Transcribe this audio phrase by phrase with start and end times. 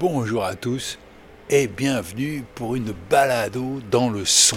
[0.00, 0.98] Bonjour à tous
[1.50, 4.56] et bienvenue pour une balado dans le son.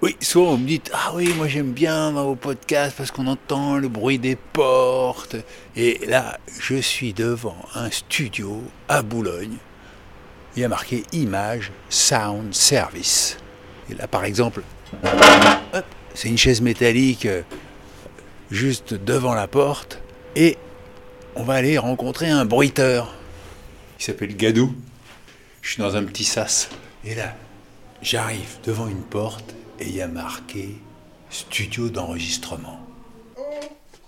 [0.00, 3.76] Oui, souvent vous me dites Ah oui, moi j'aime bien vos podcasts parce qu'on entend
[3.76, 5.36] le bruit des portes.
[5.76, 9.58] Et là, je suis devant un studio à Boulogne.
[10.56, 13.36] Il y a marqué Image Sound Service.
[13.90, 14.62] Et là, par exemple,
[16.14, 17.42] c'est une chaise métallique euh,
[18.50, 20.00] juste devant la porte.
[20.34, 20.56] Et
[21.36, 23.19] on va aller rencontrer un bruiteur.
[24.00, 24.74] Il s'appelle Gadou.
[25.60, 26.70] Je suis dans un petit sas.
[27.04, 27.34] Et là,
[28.00, 30.70] j'arrive devant une porte et il y a marqué
[31.28, 32.80] studio d'enregistrement.
[33.36, 33.42] Oh,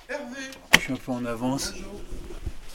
[0.08, 0.40] Hervé
[0.76, 1.74] Je suis un peu en avance.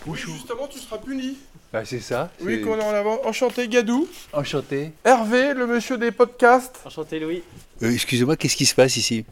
[0.05, 1.39] Oui, justement, tu seras puni.
[1.73, 2.30] Bah, c'est ça.
[2.39, 3.20] Oui, qu'on est en avant.
[3.25, 4.08] Enchanté, Gadou.
[4.31, 4.92] Enchanté.
[5.03, 6.80] Hervé, le monsieur des podcasts.
[6.86, 7.42] Enchanté Louis.
[7.81, 9.25] Euh, Excusez-moi, qu'est-ce qui se passe ici?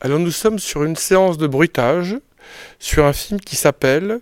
[0.00, 2.18] Alors, nous sommes sur une séance de bruitage
[2.78, 4.20] sur un film qui s'appelle.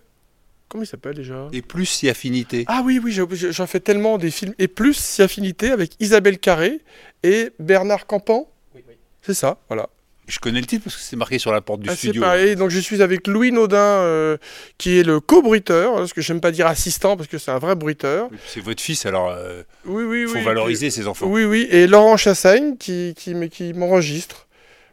[0.75, 1.47] Comment il s'appelle déjà?
[1.53, 2.65] Et plus si affinité.
[2.67, 4.55] Ah oui, oui, j'en fais tellement des films.
[4.59, 6.81] Et plus, si affinité, avec Isabelle Carré
[7.23, 8.49] et Bernard Campan?
[8.75, 8.95] Oui, oui.
[9.23, 9.89] C'est ça, voilà.
[10.27, 12.23] Je connais le titre parce que c'est marqué sur la porte du Ah, c'est studio.
[12.23, 12.57] pareil.
[12.57, 14.37] Donc, je suis avec Louis Naudin, euh,
[14.77, 15.93] qui est le co-bruiteur.
[15.93, 18.29] hein, Parce que j'aime pas dire assistant, parce que c'est un vrai bruiteur.
[18.49, 20.43] C'est votre fils, alors euh, Oui, oui, il faut oui.
[20.45, 21.27] valoriser ses enfants.
[21.29, 24.44] Oui, oui, et Laurent Chassaigne qui, qui, m- qui m'enregistre.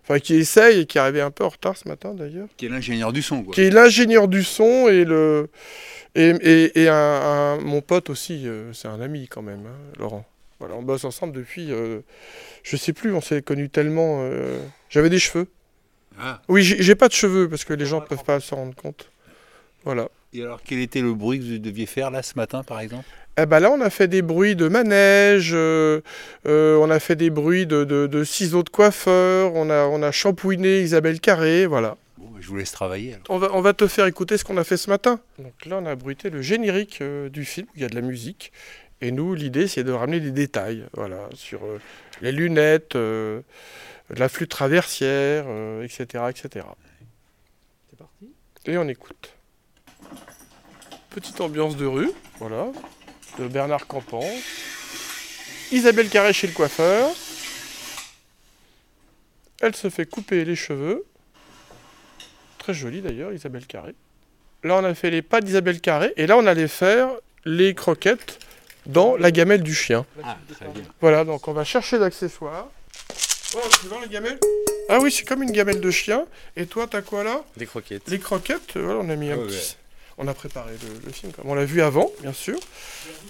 [0.03, 2.47] Enfin, qui essaye et qui est arrivé un peu en retard ce matin d'ailleurs.
[2.57, 3.53] Qui est l'ingénieur du son, quoi.
[3.53, 5.49] Qui est l'ingénieur du son et le.
[6.15, 9.77] Et, et, et un, un- mon pote aussi, euh, c'est un ami quand même, hein,
[9.99, 10.25] Laurent.
[10.59, 11.71] Voilà, on bosse ensemble depuis.
[11.71, 12.01] euh,
[12.63, 14.19] je sais plus, on s'est connus tellement.
[14.23, 14.59] euh,
[14.89, 15.47] J'avais des cheveux.
[16.19, 16.41] Ah.
[16.49, 19.09] Oui, j'ai pas de cheveux parce que les gens peuvent pas s'en rendre compte.
[19.85, 20.09] Voilà.
[20.33, 23.05] Et alors, quel était le bruit que vous deviez faire là ce matin, par exemple?
[23.37, 26.01] Eh ben là, on a fait des bruits de manège, euh,
[26.47, 30.03] euh, on a fait des bruits de, de- de ciseaux de coiffeur, on a, on
[30.03, 31.95] a shampouiné Isabelle Carré, voilà.
[32.17, 33.13] Bon, bah, je vous laisse travailler.
[33.13, 33.23] alors.
[33.29, 35.19] On va, on va te faire écouter ce qu'on a fait ce matin.
[35.39, 38.01] Donc là, on a bruité le générique euh, du film, il y a de la
[38.01, 38.51] musique.
[38.99, 41.79] Et nous, l'idée, c'est de ramener des détails, voilà, sur euh,
[42.21, 43.39] les lunettes, euh,
[44.09, 46.65] la flûte traversière, euh, etc., etc.
[47.89, 48.29] C'est parti?
[48.65, 49.33] Et on écoute.
[51.09, 52.67] Petite ambiance de rue, voilà,
[53.39, 54.23] de Bernard Campan.
[55.71, 57.09] Isabelle Carré chez le coiffeur.
[59.61, 61.05] Elle se fait couper les cheveux.
[62.57, 63.95] Très jolie d'ailleurs, Isabelle Carré.
[64.63, 66.13] Là, on a fait les pas d'Isabelle Carré.
[66.17, 67.09] Et là, on allait faire
[67.45, 68.39] les croquettes
[68.85, 70.05] dans la gamelle du chien.
[70.23, 70.83] Ah, très bien.
[70.99, 72.69] Voilà, donc on va chercher l'accessoire.
[73.55, 74.39] Oh, c'est dans la gamelle?
[74.89, 76.25] Ah oui, c'est comme une gamelle de chien.
[76.55, 77.43] Et toi, t'as quoi là?
[77.57, 78.07] Des croquettes.
[78.07, 79.55] les croquettes, euh, voilà, on a mis un petit...
[79.55, 79.61] ouais.
[80.17, 82.59] On a préparé le, le film, comme on l'a vu avant, bien sûr.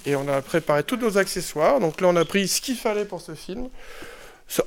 [0.05, 1.79] Et on a préparé tous nos accessoires.
[1.79, 3.69] Donc là, on a pris ce qu'il fallait pour ce film.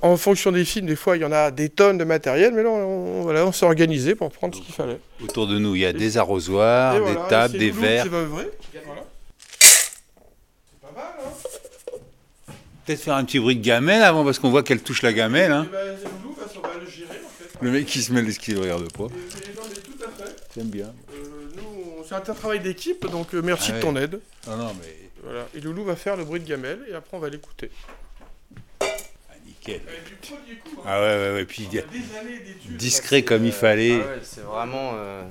[0.00, 2.62] En fonction des films, des fois, il y en a des tonnes de matériel, mais
[2.62, 4.98] là, on, voilà, on s'est organisé pour prendre ce qu'il fallait.
[5.22, 8.06] Autour de nous, il y a des arrosoirs, Et des voilà, tables, des verres.
[8.08, 8.48] Voilà.
[8.70, 8.80] C'est
[10.80, 12.52] pas mal, hein
[12.86, 15.52] Peut-être faire un petit bruit de gamelle avant parce qu'on voit qu'elle touche la gamelle.
[15.52, 15.66] Hein.
[16.22, 17.58] Loulou va le gérer, en fait.
[17.60, 19.08] Le mec qui se met le ski de regarde pas.
[20.54, 20.92] J'aime bien.
[22.14, 24.02] Euh, c'est un travail d'équipe, donc euh, merci Ah de ton ouais.
[24.04, 24.20] aide.
[24.46, 25.46] Non, non, mais Voilà.
[25.54, 27.70] Et Loulou va faire le bruit de gamelle, et après, on va l'écouter.
[28.80, 28.86] ah,
[29.46, 29.80] nickel.
[30.06, 30.84] du premier coup, hein.
[30.86, 31.44] Ah ouais, ouais, ouais.
[31.44, 32.76] Puis Il y a des années d'études.
[32.76, 33.92] discret comme il fallait.
[34.02, 34.92] Ah ouais, c'est vraiment.
[34.94, 35.22] euh,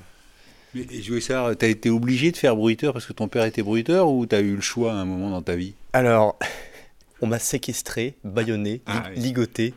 [0.74, 3.64] Mais je voulais savoir, t'as été obligé de faire bruiteur parce que ton père était
[3.64, 5.76] bruiteur ou t'as eu le choix à un moment dans ta vie?
[5.94, 6.38] Alors,
[7.22, 9.22] on m'a séquestré, bâillonné, Ah li- oui.
[9.24, 9.74] ligoté.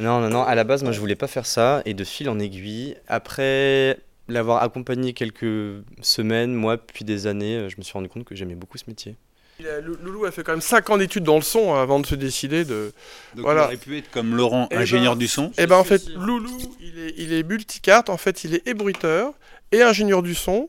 [0.00, 1.82] Non, non, non, à la base, moi, je voulais pas faire ça.
[1.84, 7.68] Et de fil en aiguille, après l'avoir accompagné quelques semaines, mois, puis des années, euh,
[7.68, 9.16] je me suis rendu compte que j'aimais beaucoup ce métier.
[10.00, 12.16] Loulou a fait quand même 5 ans d'études dans le son hein, avant de se
[12.16, 12.92] décider de.
[13.36, 13.62] Donc Voilà.
[13.62, 15.52] il aurait pu être comme Laurent, Eh ingénieur ben, du son.
[15.56, 18.10] Et ben en fait, Loulou, il est, il est multicarte.
[18.10, 19.32] En fait, il est ébruiteur
[19.70, 20.68] et ingénieur du son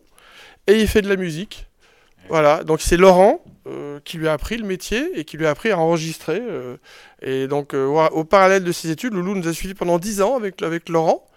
[0.67, 1.65] et il fait de la musique.
[2.29, 5.49] Voilà, donc c'est Laurent euh, qui lui a appris le métier et qui lui a
[5.49, 6.39] appris à enregistrer.
[6.41, 6.77] euh,
[7.21, 10.35] et donc, euh, au parallèle de ses études, Loulou nous a suivis pendant 10 ans
[10.37, 11.27] avec, avec Laurent.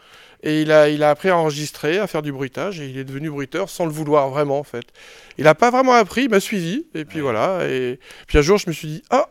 [0.42, 3.04] Et il a, il a appris à enregistrer, à faire du bruitage, et il est
[3.04, 4.84] devenu bruiteur sans le vouloir vraiment en fait.
[5.38, 7.66] Il n'a pas vraiment appris, il m'a suivi, et puis voilà.
[7.68, 9.28] Et puis un jour, je me suis dit, ah,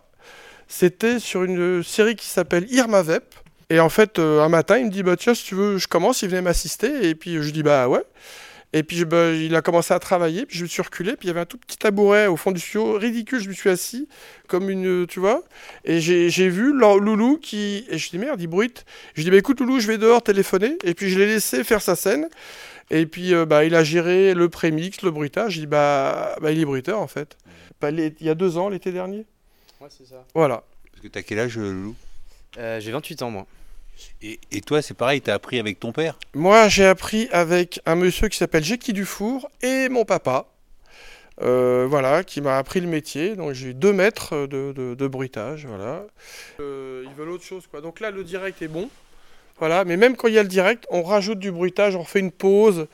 [0.68, 3.36] c'était sur une série qui s'appelle Irma Vep.
[3.70, 5.88] Et en fait, euh, un matin, il me dit, bah tiens, si tu veux, je
[5.88, 8.04] commence, il venait m'assister, et puis je dis, bah ouais.
[8.78, 11.28] Et puis je- bah, il a commencé à travailler, puis je me suis reculé, puis
[11.28, 13.70] il y avait un tout petit tabouret au fond du studio, ridicule, je me suis
[13.70, 14.10] assis,
[14.48, 15.44] comme une, tu vois,
[15.86, 18.84] et j'ai vu Lou- Loulou qui, et je dis merde, il bruite.
[19.14, 21.82] Je dis bah écoute Loulou, je vais dehors téléphoner, et puis je l'ai laissé faire
[21.82, 22.28] sa scène,
[22.92, 26.52] et puis euh, bah, il a géré le prémix, le bruitage, je dis bah, bah
[26.52, 27.38] il est bruiteur en fait.
[27.80, 29.26] Bah, les- il y a deux ans, l'été dernier.
[29.80, 30.26] Ouais, c'est ça.
[30.34, 30.64] Voilà.
[30.92, 31.96] Parce que t'as quel âge, Loulou?
[32.58, 33.48] Euh, J'ai 28 ans, moi.
[34.22, 36.18] Et, toi, c'est pareil, t'as appris avec ton père?
[36.34, 40.48] Moi, j'ai appris avec un monsieur qui s'appelle Jackie Dufour et mon papa.
[41.42, 43.36] euh, voilà, qui m'a appris le métier.
[43.36, 45.66] Donc j'ai eu deux mètres de, de- bruitage.
[45.66, 46.06] Voilà.
[46.60, 47.68] Euh, ils veulent autre chose.
[47.68, 47.82] Quoi.
[47.82, 48.90] Donc là, le direct est bon.
[49.60, 52.20] Voilà, mais même quand il y a le direct, on rajoute du bruitage, on fait
[52.20, 52.88] une pause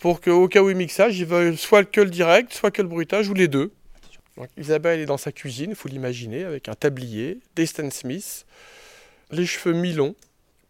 [0.00, 2.88] pour qu'au cas où il mixage, ils veulent soit que le direct, soit que le
[2.88, 3.70] bruitage, ou les deux.
[4.56, 8.46] Isabelle est dans sa cuisine, il faut l'imaginer, avec un tablier, des Stan Smith,
[9.30, 10.16] les cheveux mi-longs.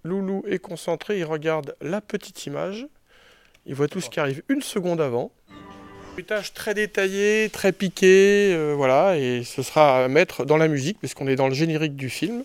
[0.09, 2.87] Loulou est concentré, il regarde la petite image,
[3.67, 5.31] il voit tout ce qui arrive une seconde avant.
[6.15, 10.99] Bruitage très détaillé, très piqué, euh, voilà, et ce sera à mettre dans la musique,
[10.99, 12.45] puisqu'on est dans le générique du film.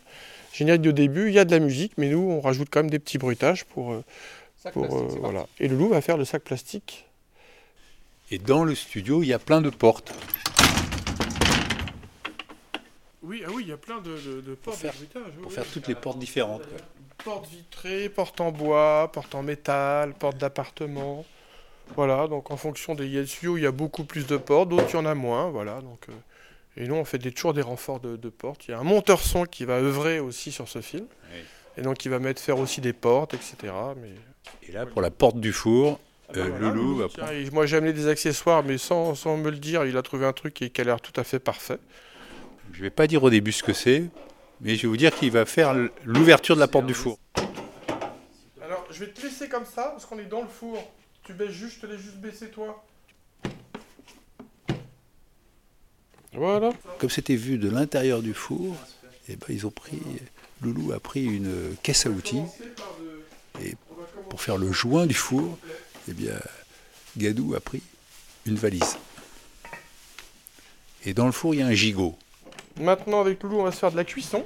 [0.53, 2.91] Générique de début, il y a de la musique, mais nous, on rajoute quand même
[2.91, 3.93] des petits bruitages pour.
[3.93, 4.03] euh,
[4.71, 5.47] pour, euh, voilà.
[5.59, 7.05] Et Loulou va faire le sac plastique.
[8.31, 10.13] Et dans le studio, il y a plein de portes.
[13.23, 15.07] Oui, ah oui, il y a plein de, de, de portes faire- oui,
[15.41, 15.53] Pour oui.
[15.53, 16.63] faire toutes les portes différentes.
[16.67, 16.77] quoi.
[17.23, 21.25] Portes vitrées, portes en bois, portes en métal, portes d'appartement.
[21.95, 24.25] Voilà, donc en fonction des il y a des studios, il y a beaucoup plus
[24.27, 25.81] de portes, d'autres il y en a moins, voilà.
[25.81, 26.13] Donc, euh,
[26.75, 28.67] et nous, on fait des, toujours des renforts de, de portes.
[28.67, 31.05] Il y a un monteur son qui va œuvrer aussi sur ce film.
[31.33, 31.39] Oui.
[31.77, 33.55] Et donc il va mettre faire aussi des portes, etc.
[34.01, 34.11] Mais...
[34.67, 35.99] Et là, pour la porte du four,
[36.29, 38.77] Ah bah Euh, voilà, Loulou va tiens, prendre- et moi j'ai amené des accessoires, mais
[38.77, 41.17] sans, sans me le dire, il a trouvé un truc qui, qui a l'air tout
[41.19, 41.79] à fait parfait.
[42.73, 44.09] Je vais pas dire au début ce que c'est,
[44.59, 45.73] mais je vais vous dire qu'il va faire
[46.03, 47.19] l'ouverture de la porte du four.
[48.61, 50.91] Alors, je vais te laisser comme ça, parce qu'on est dans le four.
[51.23, 52.83] Tu baisses juste, je te laisse juste baisser toi.
[56.33, 56.71] Voilà.
[56.97, 58.75] Comme c'était vu de l'intérieur du four,
[59.29, 60.01] eh ben, ils ont pris,
[60.61, 62.41] Loulou a pris une caisse à outils
[63.61, 63.75] Et
[64.29, 65.59] pour faire le joint du four.
[66.09, 66.33] Eh bien,
[67.17, 67.83] Gadou a pris
[68.45, 68.97] une valise.
[71.05, 72.17] Et dans le four, il y a un gigot.
[72.77, 74.45] Maintenant, avec Loulou, on va se faire de la cuisson.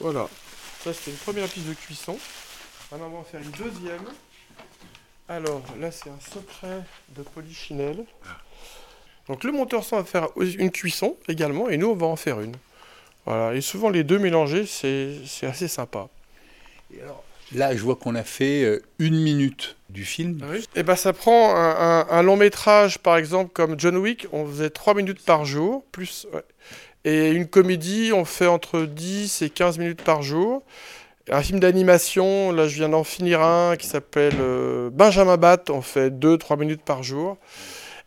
[0.00, 0.28] Voilà.
[0.82, 2.18] Ça, c'était une première piste de cuisson.
[2.90, 4.04] Maintenant, on va en faire une deuxième.
[5.28, 8.04] Alors, là, c'est un secret de polichinelle.
[9.28, 12.40] Donc, le monteur son va faire une cuisson également, et nous, on va en faire
[12.40, 12.56] une.
[13.26, 13.54] Voilà.
[13.54, 16.08] Et souvent, les deux mélangés, c'est assez sympa.
[17.54, 20.38] Là, je vois qu'on a fait euh, une minute du film.
[20.74, 24.46] Et ben ça prend un, un- un long métrage, par exemple, comme John Wick, on
[24.46, 26.26] faisait 3 minutes par jour, plus.
[26.32, 26.42] ouais.
[27.04, 30.62] Et une comédie, on fait entre 10 et 15 minutes par jour.
[31.30, 35.82] Un film d'animation, là je viens d'en finir un qui s'appelle euh, Benjamin Bat, on
[35.82, 37.36] fait 2-3 minutes par jour.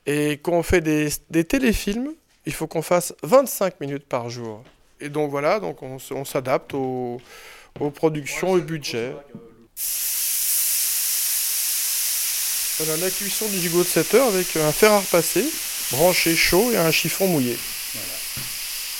[0.06, 2.10] Et quand on fait des, des téléfilms,
[2.46, 4.64] il faut qu'on fasse 25 minutes par jour.
[5.02, 7.20] Et donc voilà, donc on, s'adapte aux,
[7.80, 9.14] aux productions, au budget.
[12.78, 15.46] Voilà la cuisson du gigot de 7 heures avec un fer à repasser,
[15.92, 17.58] branché chaud et un chiffon mouillé.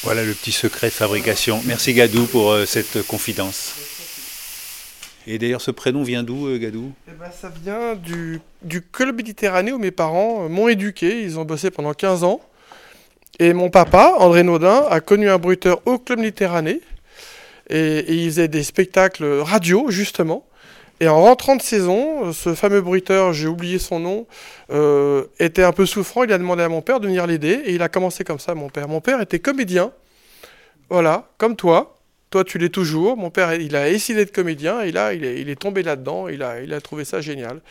[0.04, 1.62] Voilà le petit secret de fabrication.
[1.66, 3.74] Merci Gadou pour euh, cette confidence.
[5.28, 6.94] Et d'ailleurs, ce prénom vient d'où, euh, Gadou?
[7.08, 11.24] Eh ben, ça vient du, du club méditerranéen où mes parents euh, m'ont éduqué.
[11.24, 12.40] Ils ont bossé pendant 15 ans.
[13.40, 16.78] Et mon papa, André Naudin, a connu un bruiteur au club méditerranéen.
[17.70, 20.46] Et, il faisait des spectacles radio, justement.
[21.02, 24.28] Et en rentrant de saison, ce fameux bruiteur, j'ai oublié son nom,
[24.72, 26.24] euh, était un peu souffrant.
[26.24, 27.62] Il a demandé à mon père de venir l'aider.
[27.66, 28.88] Et il a commencé comme ça, mon père.
[28.88, 29.92] Mon père était comédien.
[30.90, 31.98] Voilà, comme toi.
[32.30, 33.18] Toi, tu l'es toujours.
[33.18, 36.30] Mon père, il a essayé d'être comédien et là, il est, il est tombé là-dedans.
[36.30, 37.62] Il a, il a trouvé ça génial.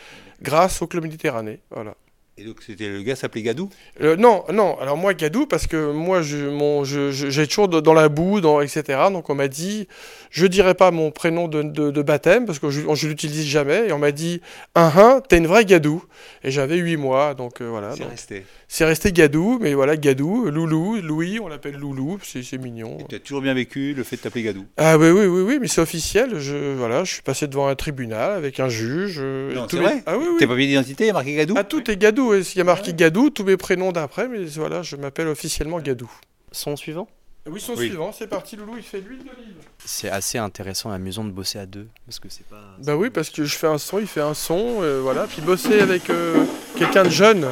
[0.41, 1.59] Grâce au Club Méditerranée.
[1.71, 1.95] Voilà.
[2.37, 3.69] Et donc, c'était le gars s'appelait Gadou?
[4.01, 4.77] Euh, non, non.
[4.79, 8.41] Alors moi, Gadou, parce que moi, je, mon, je, je- j'ai toujours dans la boue,
[8.41, 8.83] dans, etc.
[9.09, 9.87] Donc on m'a dit,
[10.31, 13.87] je dirais pas mon prénom de, de- de baptême parce que je, je l'utilise jamais.
[13.87, 14.41] Et on m'a dit,
[14.75, 16.03] un un, t'es une vraie Gadou.
[16.43, 17.95] Et j'avais 8 mois, donc euh, voilà.
[17.95, 18.45] C'est resté.
[18.67, 22.97] C'est resté Gadou, mais voilà, Gadou, Loulou, Louis, on l'appelle Loulou, c'est, mignon.
[23.07, 25.57] Tu as toujours bien vécu le fait de t'appeler Gadou Ah oui, oui, oui, oui,
[25.61, 26.39] mais c'est officiel.
[26.39, 29.17] Je, voilà, je suis passé devant un tribunal avec un juge.
[29.19, 30.37] euh, Non, c'est mes- vrai Ah oui, oui.
[30.39, 32.33] Tes papiers d'identité, il y a marqué Gadou Ah, tout est Gadou.
[32.33, 35.79] et S'il y a marqué Gadou, tous mes prénoms d'après, mais voilà, je m'appelle officiellement
[35.79, 36.11] Gadou.
[36.51, 37.07] Son suivant?
[37.47, 37.85] Oui, son Oui.
[37.89, 39.53] suivant, c'est parti, Loulou, il fait l'huile d'olive.
[39.85, 41.85] C'est assez intéressant et amusant de bosser à deux.
[42.07, 42.75] Parce que c'est pas.
[42.83, 45.27] Bah oui, parce que je fais un son, il fait un son, euh, voilà.
[45.27, 46.43] Puis bosser avec euh,
[46.75, 47.45] quelqu'un de jeune,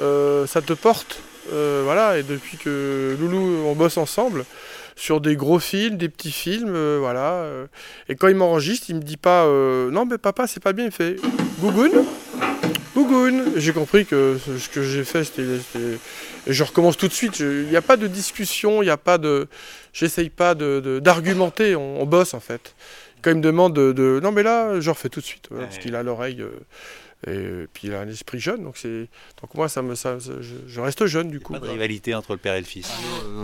[0.00, 1.20] euh, ça te porte.
[1.52, 4.44] euh, voilà, et depuis que Loulou, on bosse ensemble
[4.94, 7.44] sur des gros films, des petits films, euh, voilà.
[8.08, 10.92] et quand il m'enregistre, il me dit pas non mais papa c'est pas bien, il
[10.92, 11.16] fait
[11.60, 11.90] Gougoun,
[12.94, 13.52] Gougoun.
[13.56, 15.42] J'ai compris que ce que j'ai fait c'était,
[16.46, 17.40] et je recommence tout de suite.
[17.40, 19.48] Il n'y a pas de discussion, il n'y a pas de,
[19.92, 22.74] j'essaye pas de, de- d'argumenter, on, on bosse en fait.
[23.22, 25.66] Quand il me demande de, de- non mais là je refais tout de suite, voilà,
[25.66, 26.44] parce qu'il a l'oreille.
[27.28, 29.08] Euh, et puis il a un esprit jeune, donc c'est
[29.40, 31.52] donc moi ça me ça, ça- je, je reste jeune du coup.
[31.52, 31.72] Pas de quoi.
[31.72, 32.90] rivalité entre le père et le fils.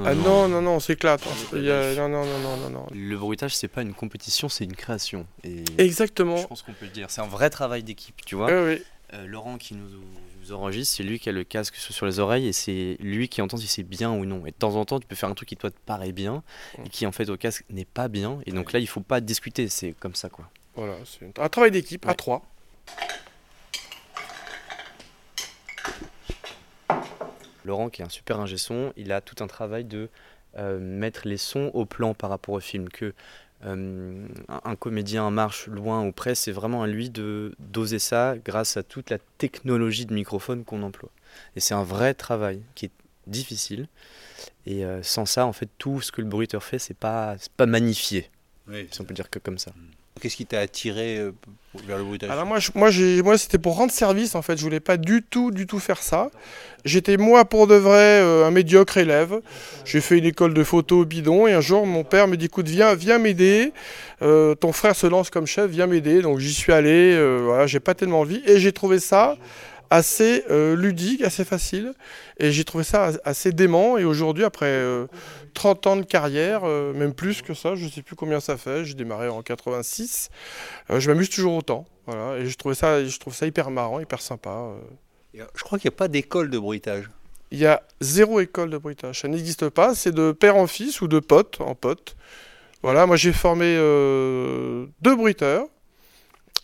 [0.04, 2.87] Ah non non non, on non non non non non non.
[2.92, 5.26] Le bruitage, c'est pas une compétition, c'est une création.
[5.44, 6.37] Et Exactement.
[6.38, 7.11] je pense qu'on peut le dire.
[7.11, 8.49] C'est un vrai travail d'équipe, tu vois.
[8.49, 8.82] Oui, oui.
[9.14, 12.47] Euh, Laurent qui nous, nous enregistre, c'est lui qui a le casque sur les oreilles
[12.47, 14.44] et c'est lui qui entend si c'est bien ou non.
[14.47, 16.42] Et de temps en temps, tu peux faire un truc qui toi te paraît bien
[16.85, 18.38] et qui en fait au casque n'est pas bien.
[18.44, 20.50] Et donc là, il faut pas discuter, c'est comme ça quoi.
[20.75, 22.42] Voilà, c'est un travail d'équipe à trois.
[27.64, 30.09] Laurent, qui est un super ingé son, il a tout un travail de
[30.57, 32.88] euh, mettre les sons au plan par rapport au film.
[32.88, 33.12] Que
[33.64, 38.76] euh, un, comédien marche loin ou près, c'est vraiment à lui de doser ça grâce
[38.76, 41.11] à toute la technologie de microphone qu'on emploie.
[41.57, 42.92] Et c'est un vrai travail qui est
[43.26, 43.88] difficile.
[44.66, 47.66] Et euh, sans ça, en fait, tout ce que le bruiteur fait, c'est pas, pas
[47.66, 48.30] magnifié,
[48.68, 48.88] Oui.
[48.90, 49.73] si on peut dire que comme ça.
[50.20, 51.32] Qu'est-ce qui t'a attiré euh,
[51.87, 54.56] vers le bruitage Alors moi, moi, c'était pour rendre service en fait.
[54.56, 56.30] Je voulais pas du tout, du tout faire ça.
[56.84, 59.40] J'étais moi pour de vrai euh, un médiocre élève.
[59.84, 62.68] J'ai fait une école de photo bidon et un jour mon père me dit écoute
[62.68, 63.72] viens, viens m'aider.
[64.22, 66.22] Euh, ton frère se lance comme chef, viens m'aider.
[66.22, 67.16] Donc j'y suis allé.
[67.44, 69.37] voilà, j'ai pas tellement envie et j'ai trouvé ça
[69.90, 71.95] assez euh, ludique, assez facile.
[72.38, 73.99] Et j'ai trouvé ça as- assez dément.
[73.99, 75.07] Et aujourd'hui, après euh,
[75.54, 78.85] 30 ans de carrière, euh, même plus que ça, je sais plus combien ça fait.
[78.85, 80.30] J'ai démarré en 86.
[80.90, 81.87] Euh, je m'amuse toujours autant.
[82.07, 82.38] Voilà.
[82.38, 84.50] Et je trouvais ça, je trouve ça hyper marrant, hyper sympa.
[84.50, 84.78] euh.
[85.40, 87.11] Euh, Je crois qu'il n'y a pas d'école de bruitage.
[87.50, 89.21] Il y a zéro école de bruitage.
[89.21, 89.95] Ça n'existe pas.
[89.95, 92.16] C'est de père en fils ou de pote en pote.
[92.83, 93.07] Voilà.
[93.07, 95.66] Moi, j'ai formé euh, deux bruiteurs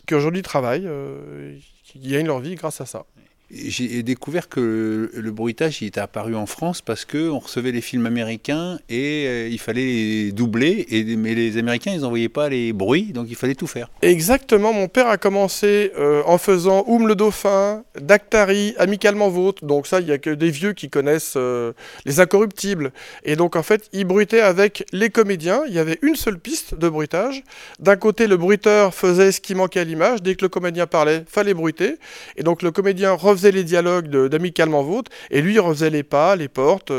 [0.07, 1.57] qui aujourd'hui travaillent, euh,
[2.01, 3.07] gagnent leur vie grâce à ça.
[3.51, 8.07] J'ai découvert que le, bruitage était apparu en France parce que on recevait les films
[8.07, 10.87] américains et euh, il fallait les doubler.
[10.91, 13.91] Et, mais les Américains, ils n'envoyaient pas les bruits, donc il fallait tout faire.
[14.01, 19.65] Exactement, mon père a commencé euh, en faisant Oum le Dauphin, Dactari, Amicalement Vôtre.
[19.65, 21.73] Donc ça, il n'y a que des vieux qui connaissent euh,
[22.07, 22.93] les incorruptibles.
[23.25, 25.63] Et donc en fait, il bruitait avec les comédiens.
[25.69, 27.45] Il y avait une seule piste de bruitage.
[27.79, 30.23] D'un côté, le bruiteur faisait ce qui manquait à l'image.
[30.23, 31.97] Dès que le comédien parlait, fallait bruiter.
[32.37, 35.11] Et donc le comédien refaisait les dialogues d'Amicalement Vôtre.
[35.31, 36.93] Et lui, il refaisait les pas, les portes.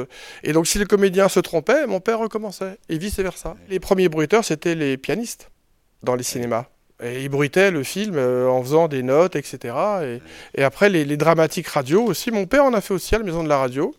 [0.44, 2.78] Et donc si le comédien se trompait, mon père recommençait.
[2.90, 3.56] Et vice-versa.
[3.70, 5.50] Les premiers bruiteurs, c'était les pianistes
[6.04, 6.66] dans les cinémas.
[7.04, 9.76] Et ils bruitaient le film euh, en faisant des notes, etc.
[10.04, 10.22] Et,
[10.60, 12.32] et après, les, les dramatiques radio aussi.
[12.32, 13.94] Mon père en a fait aussi à la maison de la radio.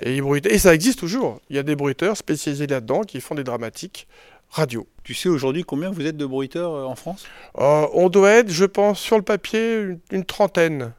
[0.00, 0.54] Et, il bruitait.
[0.54, 1.40] et ça existe toujours.
[1.50, 4.08] Il y a des bruiteurs spécialisés là-dedans qui font des dramatiques
[4.50, 4.86] radio.
[5.04, 7.26] Tu sais aujourd'hui combien vous êtes de bruiteurs euh, en France?
[7.58, 10.92] Euh, on doit être, je pense, sur le papier, une, une trentaine.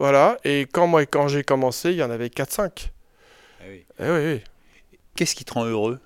[0.00, 0.38] Voilà.
[0.44, 2.90] Et quand, moi, quand j'ai commencé, il y en avait 4-5.
[3.62, 4.40] Eh oui, oui.
[5.14, 6.00] Qu'est-ce qui te rend heureux?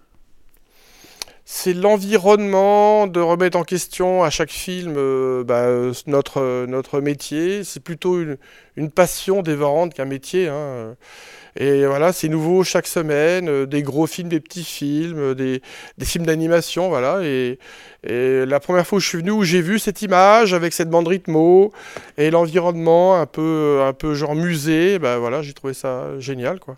[1.46, 7.00] C'est l'environnement de remettre en question à chaque film euh, bah, euh, notre, euh, notre
[7.00, 7.62] métier.
[7.62, 8.36] C'est plutôt une,
[8.76, 10.48] une passion dévorante qu'un métier.
[10.48, 10.96] hein.
[11.56, 15.62] Et voilà, c'est nouveau chaque semaine, euh, des gros films, des petits films, euh, des,
[15.98, 17.20] des films d'animation, voilà.
[17.22, 17.58] Et,
[18.02, 20.90] et la première fois où je suis venu, où j'ai vu cette image avec cette
[20.90, 21.72] bande rythmo
[22.18, 26.76] et l'environnement un peu, un peu genre musée, bah voilà, j'ai trouvé ça génial, quoi.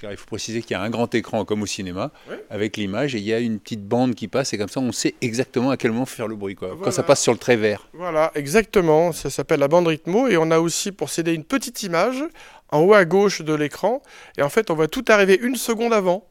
[0.00, 2.12] Parce qu'il faut préciser qu'il y a un grand écran comme au cinéma
[2.50, 4.92] avec l'image et il y a une petite bande qui passe et comme ça on
[4.92, 6.54] sait exactement à quel moment faire le bruit.
[6.54, 6.76] Quoi.
[6.80, 7.88] Quand ça passe sur le trait vert.
[7.94, 9.10] Voilà, exactement.
[9.10, 10.28] Ça s'appelle la bande rythmo.
[10.28, 12.22] Et on a aussi pour céder une petite image
[12.70, 14.02] en haut à gauche de l'écran.
[14.36, 16.24] Et en fait, on va tout arriver une seconde avant.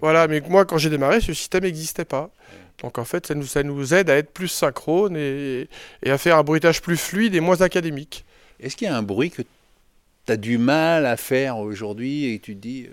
[0.00, 2.30] voilà, mais moi, quand j'ai démarré, ce système n'existait pas.
[2.82, 5.68] Donc en fait, ça nous, ça nous aide à être plus synchrone et,
[6.02, 8.24] et à faire un bruitage plus fluide et moins académique.
[8.60, 9.42] Est-ce qu'il y a un bruit que
[10.26, 12.88] tu as du mal à faire aujourd'hui et tu te dis.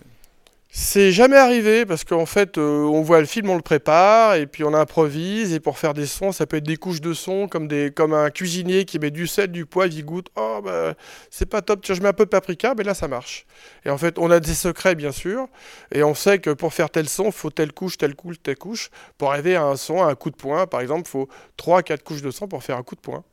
[0.75, 4.48] C'est jamais arrivé parce qu'en fait, euh, on voit le film, on le prépare et
[4.48, 5.53] puis on improvise.
[5.53, 8.12] Et pour faire des sons, ça peut être des couches de son comme, des, comme
[8.12, 10.30] un cuisinier qui met du sel, du poivre, il goûte.
[10.36, 10.96] Oh, bah,
[11.30, 13.46] c'est pas top, tiens, je mets un peu de paprika, mais là, ça marche.
[13.86, 15.48] Et en fait, on a des secrets, bien sûr.
[15.92, 18.58] Et on sait que pour faire tel son, il faut telle couche, telle couche, telle
[18.58, 18.89] couche.
[19.20, 22.01] Pour arriver à un son, à un coup de poing, par exemple, il faut 3-4
[22.01, 23.24] couches de son pour faire un coup de poing.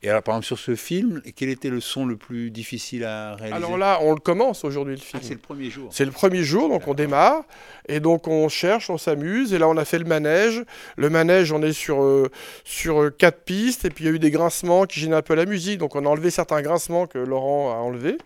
[0.00, 3.34] Et alors, par exemple, sur ce film, quel était le son le plus difficile à
[3.34, 3.56] réaliser?
[3.56, 5.22] Alors là, on le commence aujourd'hui le Ah, film.
[5.24, 5.88] c'est le premier jour.
[5.92, 7.42] C'est le premier jour, donc on démarre,
[7.88, 10.62] et donc on cherche, on s'amuse, et là on a fait le manège.
[10.96, 12.30] Le manège, on est sur, euh,
[12.62, 15.22] sur euh, quatre pistes, et puis il y a eu des grincements qui gênent un
[15.22, 18.18] peu la musique, donc on a enlevé certains grincements que Laurent a enlevés,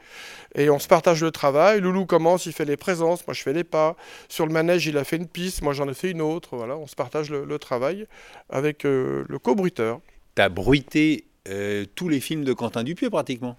[0.55, 1.81] et on se partage le travail.
[1.81, 3.97] Loulou commence, il fait les présences, moi je fais les pas.
[4.29, 6.77] Sur le manège, il a fait une piste, moi j'en ai fait une autre, voilà,
[6.77, 8.07] on se partage le, le travail
[8.51, 10.01] avec euh, le co-bruiteur.
[10.37, 13.57] Tu as bruité euh, tous les films de Quentin Dupieux pratiquement.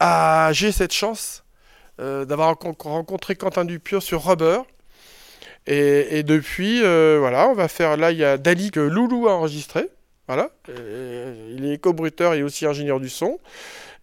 [0.00, 1.44] Ah, j'ai cette chance
[2.00, 4.60] euh, d'avoir rencon- rencontré Quentin Dupieux sur Rubber.
[5.66, 7.96] Et, et depuis, euh, voilà, on va faire.
[7.96, 9.88] Là, il y a Dali que Loulou a enregistré.
[10.26, 10.50] Voilà.
[10.68, 13.38] Et il est co-bruteur et aussi ingénieur du son.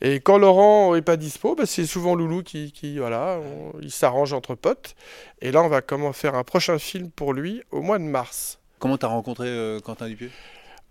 [0.01, 3.91] Et quand Laurent est pas dispo, bah, c'est souvent Loulou qui, qui voilà, on- il
[3.91, 4.95] s'arrange entre potes.
[5.41, 8.59] Et là, on va comment faire un prochain film pour lui au mois de mars.
[8.79, 10.31] Comment tu as rencontré Quentin Dupieux?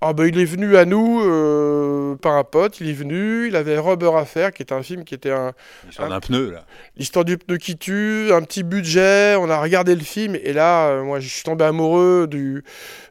[0.00, 3.57] Ah bah, il est venu à nous euh, par un pote, il est venu, il
[3.57, 5.55] avait Rubber à faire, qui est un film qui était un,
[5.87, 6.64] L'histoire d'un pneu, là.
[6.97, 10.90] L'histoire du pneu qui tue, un petit budget, on a regardé le film et là,
[10.90, 12.62] euh, moi, je suis tombé amoureux du,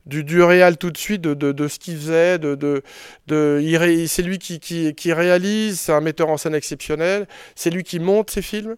[0.06, 2.82] du, du réal tout de suite, de, de, de ce qu'il faisait, de, de,
[3.28, 3.62] de,
[4.08, 8.00] c'est lui qui, qui, qui réalise, c'est un metteur en scène exceptionnel, c'est lui qui
[8.00, 8.78] monte ses films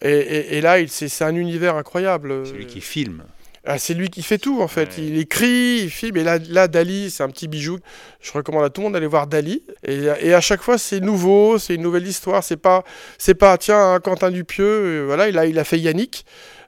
[0.00, 2.46] et, et, et là, c'est un univers incroyable.
[2.46, 3.24] C'est lui qui filme.
[3.64, 4.96] Ah, c'est lui qui fait tout en fait.
[4.98, 5.04] Ouais.
[5.04, 6.16] Il écrit, il filme.
[6.16, 7.78] Et là, là Dali, c'est un petit bijou.
[8.20, 9.62] Je recommande à tout le monde d'aller voir Dali.
[9.86, 12.42] Et, et à chaque fois, c'est nouveau, c'est une nouvelle histoire.
[12.42, 12.82] C'est pas,
[13.18, 14.64] c'est pas tiens, un Quentin Dupieux.
[14.64, 16.26] euh, voilà, il a, il a fait Yannick.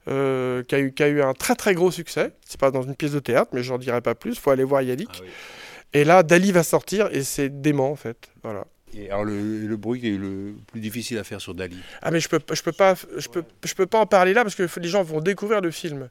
[0.08, 2.30] euh, qui, a eu, qui a eu un très très gros succès.
[2.46, 4.38] C'est pas dans une pièce de théâtre, mais j'en dirai pas plus.
[4.38, 5.08] Faut aller voir Yannick.
[5.14, 5.28] Ah oui.
[5.94, 8.16] Et là, Dali va sortir et c'est dément en fait.
[8.42, 8.64] Voilà.
[8.96, 12.10] Et alors, le, le bruit qui est le plus difficile à faire sur Dali Ah
[12.10, 14.54] mais je peux, je peux pas, je peux, je peux pas en parler là parce
[14.54, 16.08] que les gens vont découvrir le film.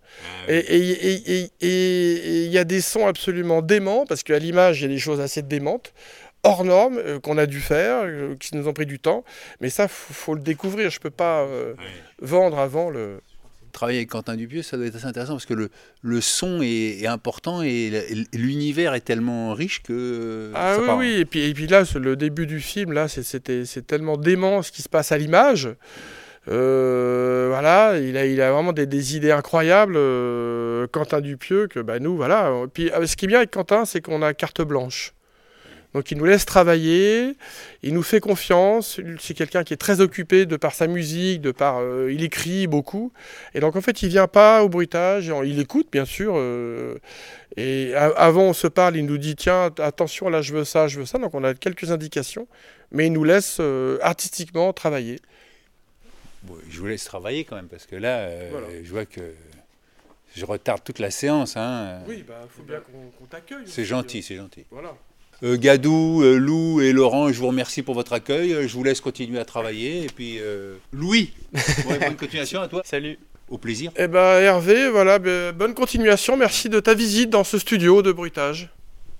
[0.49, 4.85] Et- et- et il y a des sons absolument déments, parce qu'à l'image, il y
[4.85, 5.93] a des choses assez démentes,
[6.43, 9.23] hors normes, euh, qu'on a dû faire, euh, qui nous ont pris du temps.
[9.61, 10.89] Mais ça, faut, faut le découvrir.
[10.89, 11.73] Je peux pas euh,
[12.21, 13.21] vendre avant le.
[13.73, 15.69] Travailler avec Quentin Dupieux, ça doit être assez intéressant parce que le,
[16.03, 17.91] le son est, est important et
[18.31, 20.51] l'univers est tellement riche que.
[20.55, 20.97] Ah ça oui, part.
[20.99, 21.11] oui.
[21.19, 24.81] Et puis, et puis là, le début du film, là, c'est- tellement dément ce qui
[24.83, 25.69] se passe à l'image.
[26.49, 31.79] Euh, voilà, il a, il a vraiment des, des idées incroyables, euh, Quentin Dupieux, que
[31.79, 32.51] bah, nous, voilà.
[32.73, 35.13] Puis euh, ce qui est bien avec Quentin, c'est qu'on a carte blanche.
[35.93, 37.35] Donc il nous laisse travailler,
[37.83, 41.51] il nous fait confiance, c'est quelqu'un qui est très occupé de par sa musique, de
[41.51, 43.11] par euh, il écrit beaucoup
[43.53, 46.97] et donc en fait il vient pas au bruitage, il écoute bien sûr euh,
[47.57, 50.99] et avant on se parle, il nous dit tiens attention là je veux ça, je
[50.99, 52.47] veux ça donc on a quelques indications
[52.91, 55.19] mais il nous laisse euh, artistiquement travailler.
[56.43, 58.67] Bon, je vous laisse travailler quand même parce que là, Voilà.
[58.83, 59.21] je vois que
[60.35, 61.55] je retarde toute la séance.
[61.55, 62.01] Hein.
[62.07, 63.65] Oui, bah faut bien qu'on t'accueille.
[63.67, 64.65] C'est gentil, c'est gentil.
[64.71, 64.95] Voilà.
[65.43, 68.53] Euh, Gadou, euh, Lou et Laurent, je vous remercie pour votre accueil.
[68.53, 70.03] Euh, Je vous laisse continuer à travailler.
[70.03, 72.81] Et puis, euh, Louis, bon, bonne continuation à toi.
[72.85, 73.19] Salut.
[73.49, 73.91] Au plaisir.
[73.97, 78.11] Eh ben Hervé, voilà, ben, bonne continuation, merci de ta visite dans ce studio de
[78.13, 78.69] bruitage.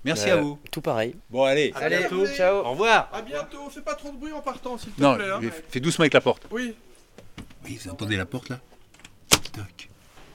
[0.06, 0.58] Merci Euh, à vous.
[0.72, 1.14] Tout pareil.
[1.30, 1.74] Bon, allez.
[1.76, 2.24] Allez, bientôt.
[2.24, 2.36] Hervé.
[2.36, 2.66] Ciao.
[2.66, 3.10] Au revoir.
[3.14, 5.26] À bientôt, fais pas trop de bruit en partant s'il te Non, plaît.
[5.30, 5.42] hein.
[5.70, 6.44] fais doucement avec la porte.
[6.52, 6.74] Oui.
[7.66, 8.60] Oui, vous entendez la porte là?
[9.54, 9.90] Toc.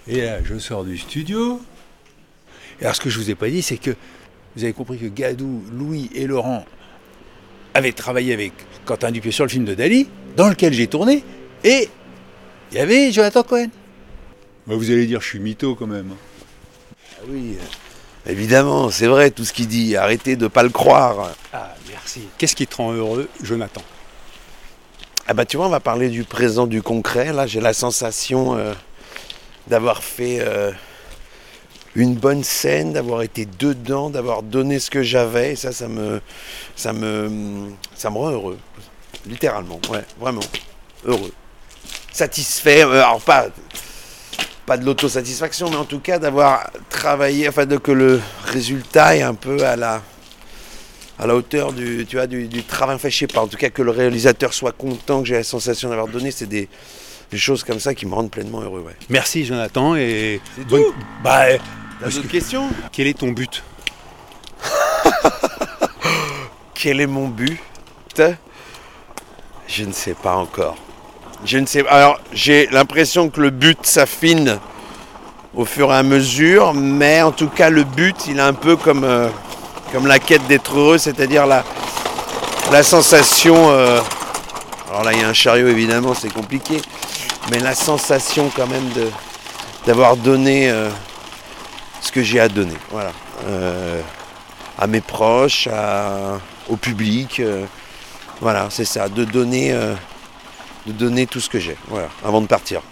[0.06, 1.60] Et là, je sors du studio.
[2.80, 3.90] Et alors, ce que je vous ai pas dit, c'est que
[4.58, 6.64] vous avez compris que Gadou, Louis et Laurent
[7.74, 8.52] avaient travaillé avec
[8.84, 11.22] Quentin Dupieux sur le film de Dali, dans lequel j'ai tourné,
[11.62, 11.88] et
[12.72, 13.68] il y avait Jonathan Cohen.
[14.66, 16.10] Bah, vous allez dire, je suis mytho quand même.
[16.92, 19.94] Ah oui, euh, évidemment, c'est vrai tout ce qu'il dit.
[19.94, 21.30] Arrêtez de pas le croire.
[21.52, 22.22] Ah, merci.
[22.36, 23.82] Qu'est-ce qui te rend heureux, Jonathan?
[25.28, 27.32] Ah bah tu vois, on va parler du présent, du concret.
[27.32, 28.74] Là, j'ai la sensation euh,
[29.68, 30.72] d'avoir fait euh,
[31.98, 35.56] une bonne scène, d'avoir été dedans, d'avoir donné ce que j'avais.
[35.56, 36.20] Ça, ça me,
[36.76, 38.58] ça me, ça me rend heureux.
[39.26, 40.40] Littéralement, ouais, vraiment
[41.04, 41.32] heureux,
[42.12, 42.84] satisfait.
[42.84, 43.46] euh, alors pas,
[44.64, 49.22] pas de l'autosatisfaction, mais en tout cas d'avoir travaillé, enfin de que le résultat est
[49.22, 50.02] un peu à la
[51.20, 53.56] à la hauteur du, tu vois, du, du travail fait, je sais pas, en tout
[53.56, 56.68] cas que le réalisateur soit content, que j'ai la sensation d'avoir donné, c'est des,
[57.32, 58.84] des choses comme ça qui me rendent pleinement heureux.
[58.86, 58.94] Ouais.
[59.08, 60.84] Merci, Jonathan, et bonne-
[61.24, 61.46] Bah,
[62.00, 63.62] T'as d'autres que- questions quel est ton but
[66.74, 67.60] Quel est mon but
[69.66, 70.76] Je ne sais pas encore.
[71.44, 71.86] Je ne sais.
[71.88, 74.58] Alors, j'ai l'impression que le but s'affine
[75.54, 78.76] au fur et à mesure, mais en tout cas, le but, il est un peu
[78.76, 79.28] comme, euh,
[79.92, 81.64] comme la quête d'être heureux, c'est-à-dire la,
[82.72, 83.70] la sensation.
[83.70, 84.00] euh,
[84.90, 86.80] alors là, il y a un chariot, évidemment, c'est compliqué,
[87.50, 89.08] mais la sensation quand même de
[89.86, 90.90] d'avoir donné euh,
[92.00, 92.76] ce que j'ai à donner.
[92.90, 93.12] Voilà.
[93.46, 94.00] Euh,
[94.78, 97.40] à mes proches, à, au public.
[97.40, 97.64] euh,
[98.40, 99.94] voilà, c'est ça, de donner, euh,
[100.86, 102.82] de donner tout ce que j'ai, voilà, avant de partir.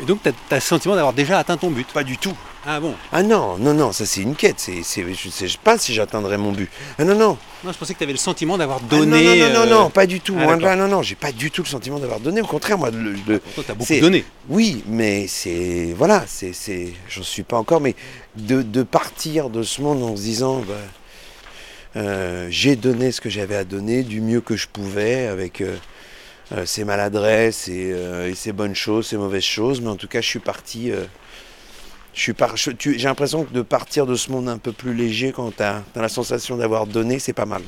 [0.00, 1.86] Et donc, tu as, le sentiment d'avoir déjà atteint ton but?
[1.88, 2.36] Pas du tout.
[2.68, 4.56] Ah bon Ah non, non, non, ça c'est une quête.
[4.58, 6.68] C'est, c'est, je ne sais pas si j'atteindrai mon but.
[6.98, 7.38] Ah non, non.
[7.64, 9.22] Non, je pensais que tu avais le sentiment d'avoir Ah donné.
[9.22, 10.36] non, non, non, euh, non, non, pas du tout.
[10.38, 12.40] ah, là, non, non, j'ai pas du tout le sentiment d'avoir donné.
[12.40, 14.24] Au contraire, moi, le, le- Toi, t'as beaucoup c'est- donné.
[14.48, 17.94] oui, mais c'est, voilà, c'est, c'est, j'en suis pas encore, mais
[18.36, 20.74] de, de partir de ce monde en se disant, bah,
[21.96, 25.76] euh, j'ai donné ce que j'avais à donner du mieux que je pouvais avec euh,
[26.52, 30.08] euh, ses maladresses et, euh, et ses bonnes choses, ses mauvaises choses, mais en tout
[30.08, 30.90] cas, je suis parti.
[30.90, 31.14] euh, je suis par...
[31.14, 32.34] je- tu- j'ai
[33.04, 36.08] l'impression que de partir de ce monde un peu plus léger quand tu as, la
[36.08, 37.62] sensation d'avoir donné, c'est pas mal.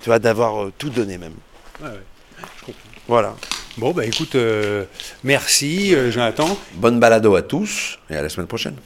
[0.00, 1.34] Tu vois, d'avoir euh, tout donné même.
[1.82, 2.74] Ouais, ouais.
[3.06, 3.36] Voilà.
[3.76, 4.84] Bon, bah écoute, euh,
[5.22, 6.56] merci euh, Jonathan.
[6.74, 8.76] Bonne balado à tous et à la semaine prochaine.